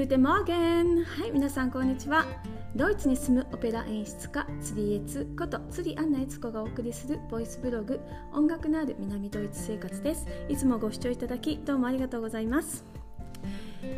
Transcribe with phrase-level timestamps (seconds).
[0.00, 2.24] グテモーゲンはい皆さんこんにちは。
[2.74, 8.00] ドイツに住むオペラ演出家釣りエツこと釣りアンナエツコがお送りするボイスブログ
[8.32, 10.26] 音楽のある南ドイツ生活です。
[10.48, 12.99] いつもご視聴いただきどうもありがとうございます。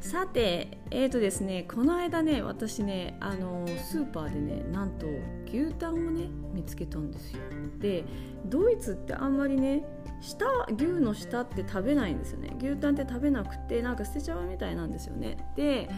[0.00, 5.06] さてえーとですねこの間ね私ねあのスーパーでねなんと
[5.46, 7.40] 牛タンをね見つけたんですよ。
[7.78, 8.04] で
[8.46, 9.84] ドイツってあんまりね
[10.20, 12.56] 舌牛の舌って食べないんですよね。
[12.58, 15.36] 牛タンって食べなくてなんか捨てちゃうみたいなんですよね。
[15.56, 15.88] で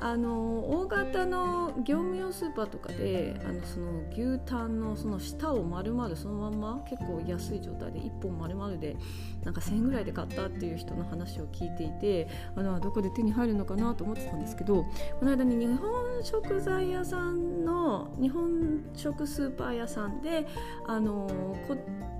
[0.00, 8.96] あの大型の業務用スーパーとかであのその牛タンのその舌を丸々そのまま結構安い状態で1本丸々で
[9.44, 14.84] なんか1000円ぐらいで買ったっていう人の話を聞いていてあのどこで手に入るのかなと思ってたんですけど
[15.18, 15.80] この間に日本
[16.22, 20.46] 食材屋さんの日本食スーパー屋さんで
[20.86, 21.28] あの
[21.66, 21.76] こ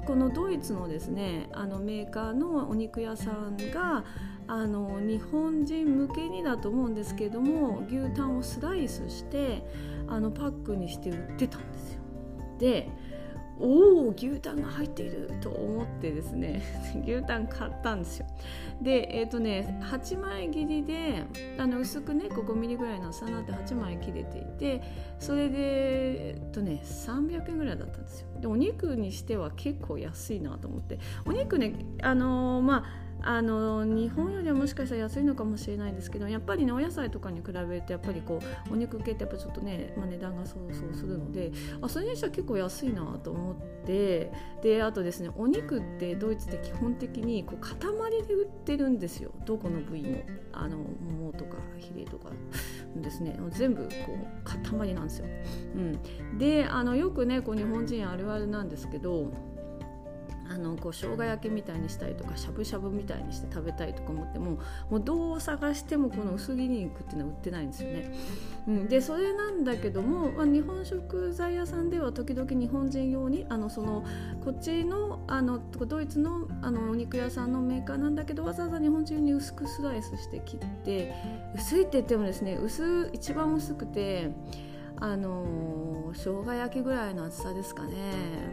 [0.06, 4.04] このドイツのですねあのメーカーのお肉屋さんが
[4.46, 9.62] あの日本人向けにだと思うんですけども牛タンをスライスして
[10.08, 12.00] あのパックにして売ってたんですよ。
[12.58, 12.88] で
[13.60, 16.62] おお牛タンが入っていると思ってですね
[17.04, 18.26] 牛タン買ったんですよ。
[18.80, 21.24] でえっ、ー、とね8枚切りで
[21.58, 24.82] あの薄くね5ミリぐらいの差なって8枚切れていて
[25.18, 25.56] それで
[26.30, 28.28] えっ、ー、とね300円ぐらいだったんですよ。
[28.40, 30.98] でお肉にしては結構安いなと思って。
[31.26, 47.78] お肉ねあのー、まああの日本よりはもしかしたら安いのかもしれないんですけどやっぱりねお野菜とかに比べてやっぱりこうお肉系ってやっぱちょっとね、まあ、値段がそうそうするのであそれにしては結構安いなと思ってであとですねお肉ってドイツで基本的にこう塊
[48.26, 49.32] で売ってるんですよ。
[49.44, 50.22] どこの部位も。
[50.52, 52.30] あの桃とかヒレとか
[52.96, 53.38] ですね。
[53.50, 53.88] 全部こ
[54.44, 55.26] う塊なんですよ。
[55.76, 55.78] う
[56.34, 59.32] ん、であのよくねこう日本人あるあるなんですけど
[60.58, 64.58] あのこう生姜焼きみたいにしたりとかしゃぶしゃぶみたいにして食べたいとか思っても
[64.90, 68.12] もうどう探してもこの薄切り肉っていうのは売ってないんですよね。
[68.66, 74.04] うん、でそれなんだけども、まあ、日本食材屋さんでは時々日本人用にあのその
[74.44, 81.14] こっちのあのドイツのあのお肉屋さんのメーカーなんだけどわざわざ日本人に薄くスライスして切って
[81.54, 84.30] 薄いって言ってもですね薄一番薄くて
[85.00, 87.92] あの生姜焼きぐらいの厚さですかね。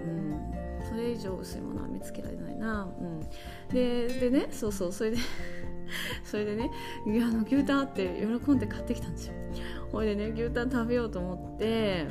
[0.05, 3.19] うんそれ以上薄いものは見つけられないな、うん、
[3.73, 5.17] ででねそうそうそれで
[6.23, 6.71] それでね
[7.07, 9.33] いやあの牛タンあって喜んで買ってきたんですよ。
[9.91, 12.05] ほいでね牛タン食べようと思って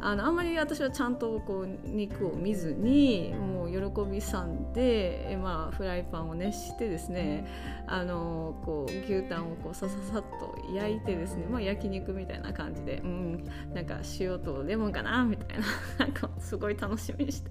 [0.00, 7.46] あのあんまり私はちゃんとこう肉を見ずにもう喜びさんで、まあ、フライパンを熱してですね
[7.86, 15.66] あのこう牛タンをこうさささっと焼いてですね、まあ、焼肉みたいな感じで、うん、なんか塩とレモンかなみたいな
[16.06, 17.50] なんかすごい楽しみにして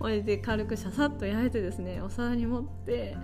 [0.00, 3.16] おいで軽くささっと焼いてですねお皿に盛って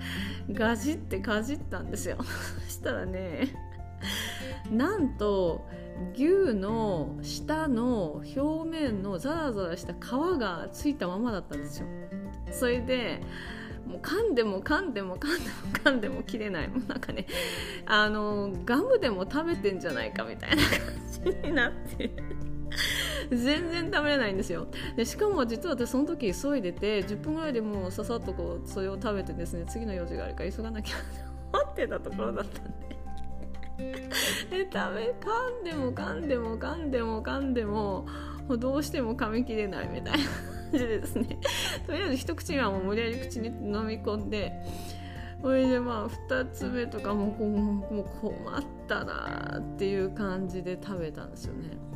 [0.51, 2.17] ガジってかじったんですよ。
[2.65, 3.74] そしたらね
[4.71, 5.67] なんと
[6.13, 9.99] 牛の下の表面のザラザラした皮
[10.39, 11.87] がついたままだったんですよ。
[12.51, 13.21] それで
[13.87, 16.69] もう噛んでも噛んでも噛んでも噛んでも切れない。
[16.69, 17.27] もうなんかね
[17.87, 22.11] あのガムでも食べてんじゃないかみたいな感じになって。
[23.31, 24.67] 全然食べれないんですよ。
[24.97, 30.97] でしかも実は私その時急いでて10分ぐらいでもうささっとこうそれを食べてですね次の用事があるから急がなきゃ
[31.53, 33.04] 待ってたところだったんで。
[33.79, 38.07] え食べ噛んでも噛んでも噛んでも噛んでも
[38.59, 40.25] どうしても噛みきれないみたいな感
[40.73, 41.39] じでですね
[41.87, 44.53] とりあえず一口目はもう無理やり口に飲み込んで
[45.43, 51.94] それでまあ2つ目とかももう困ったなっていう感じで食べたんですよね。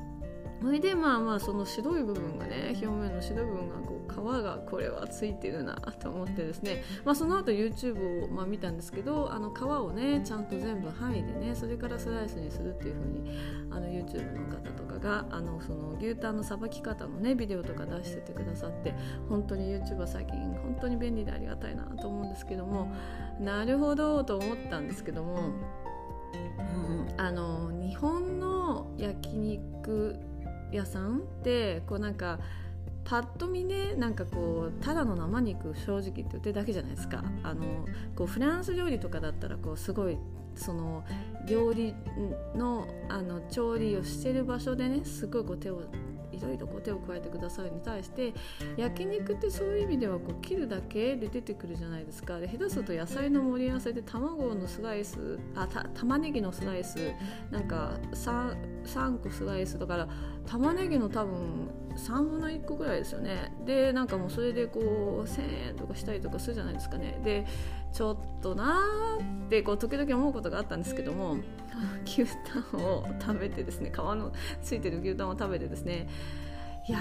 [0.60, 13.38] それでまあまあその白い部分がね表面の白い部分がこう皮がこれはついてるなと思ってですね、まあ、その後 YouTube をまあ見たんですけどあの皮をねちゃんと全部剥いでねそれからスライスにするっていう風に
[13.70, 18.94] あの YouTube の方とかがあのその牛タンのさばき方のねビデオとか出しててくださって
[19.28, 22.92] 本当に YouTube は最近本当に便利でありがたいなと思うんですけども
[23.38, 25.36] なるほどと思ったんですけども、
[26.34, 30.18] うん、あの日本の焼肉
[30.72, 32.38] 屋さんってこうなんか
[33.04, 37.24] パッと見ねなんかこうただの生肉正直って言ってるだけじゃないですか。
[37.42, 40.18] あのこうフランス料理とかだったらこうすごい
[40.54, 41.04] その
[41.46, 41.94] 料理
[42.54, 45.82] のあの調理をしてる場所でねすごいこう手を
[46.32, 48.32] いろいろこう手を加えてくださるに対して
[48.76, 52.38] 焼肉ってそういう意味ではこう切るだけで出てくるじゃないですか。
[52.38, 57.12] で下手すると野菜の盛り合わせで卵のスライスあた玉ねぎのスライス
[57.50, 60.08] なんか 3, 3個スライスだから
[60.46, 63.52] 玉ねぎの多分3分の1個ぐらいですよね。
[63.64, 67.20] でなんかもうそれでこう1000円とかしたりとかするじゃないですかね。
[67.24, 67.44] で
[67.92, 71.36] ちょっとなーってこう時々思うことがあったんですけども
[72.04, 74.32] 牛タンを食べてですね皮の
[74.62, 76.06] ついてる牛タンを食べてですね
[76.86, 76.98] いや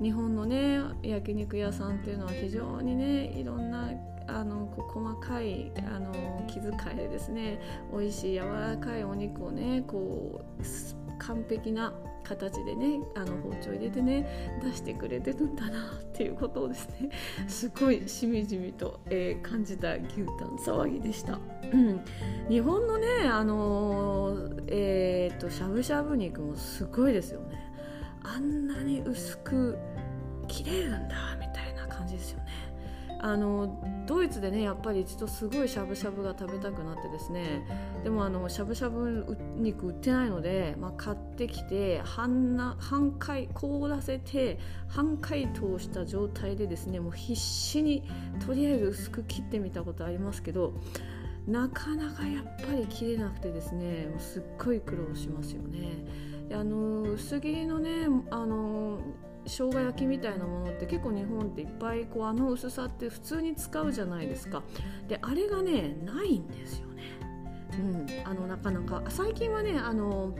[0.00, 3.90] 日本のね焼肉屋さんっていうのは非常にねいろんな
[4.28, 6.12] あの細かいあの
[6.46, 7.60] 気遣いでですね
[7.92, 11.92] 美味しい柔らかいお肉をねこう完璧な
[12.22, 17.10] 形でねあの包丁入れてね出してくれてるんだなっていうことをですね
[17.46, 21.38] すごいしみじみと、えー、感じた牛タン騒ぎでした。
[21.72, 22.00] うん、
[22.48, 27.72] 日本のねあのー、えー、としゃぶしゃぶ肉もすごいですよね。
[28.22, 29.78] あんなに薄く
[30.48, 32.46] 切れるんだみたいな感じですよね。
[33.20, 37.66] あのドイツでねやっぱり一度すごいしゃぶしゃぶが食べたくなってですね
[38.04, 44.58] でもあのしゃぶしゃぶ肉売ってないので、まあ、買ってきて半な半解凍らせて
[44.88, 48.02] 半解凍した状態でですねもう必死に
[48.44, 50.74] とりあえず薄く切ってみたことありますけど
[51.46, 56.36] なかなかやっぱり切れなくてですねもうすっごい苦労しますよね。
[56.52, 59.00] あの薄切りのねあの
[59.46, 64.62] 生姜焼きみたいなものって結構日本っていっぱいこうあの薄さって普通に使うじゃないですか。
[65.08, 67.02] であれがねないんですよね、
[67.78, 69.02] うん、あのなかなか。
[69.08, 70.34] 最近はねあの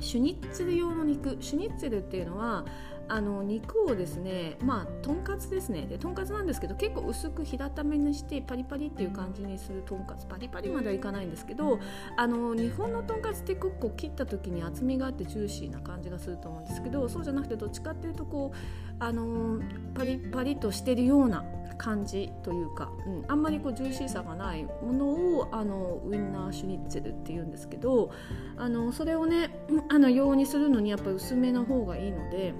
[0.00, 1.36] シュニッツェル用の肉。
[1.40, 2.64] シュニッツェルっていうのは
[3.08, 11.78] あの肉をですねまあとんかつですねでとんかつなんですけど結構薄く平ためにしてパリパリっていう感じにするとんかつパリパリまではいかないんですけど
[12.16, 18.56] あの日本のとんかつって結構切った時に厚みがあってジューシーな感じがすると思うんですけどそうじゃなくてどっちかっていうとこう
[18.98, 19.60] あの
[19.94, 21.44] パリパリとしてるような
[21.76, 25.08] 感じというか、うん、あんまりこうジューシーさがないもの
[25.38, 28.10] をあのウインナーシュニッツェルっていうんですけど
[28.56, 29.50] あのそれをね
[29.90, 32.54] あの用にするのにやっぱり薄めの方がいいので。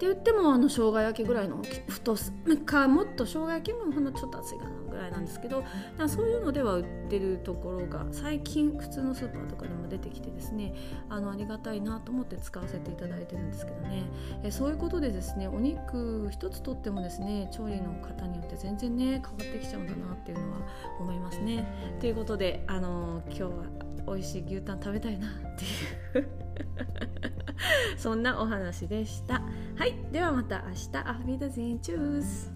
[0.00, 2.32] って言ってもあの生姜焼きぐらいの太さ
[2.64, 4.70] かもっと生姜焼きもほんのちょっと厚いかな。
[4.90, 5.64] ぐらいなんですけど
[6.08, 10.74] そういうのでは売ってるところが最近普通のスーパーとかでも出てきてですね
[11.08, 14.04] あのありがたいなと思って使わせていただいてるんですけどね
[14.42, 20.58] えそういうことでですねお肉一つとってもですね調理の方によって全然ね変わってきちゃうんだなっていうのは
[20.98, 21.66] 思いますね。
[22.00, 23.50] ということであの今日は
[24.06, 25.30] 美味しい牛タン食べたいなっ
[26.12, 26.28] ていう
[27.96, 29.42] そんなお話でした。
[29.76, 30.90] はい、ではまた明日。
[31.08, 32.52] アフビダゼンチュース。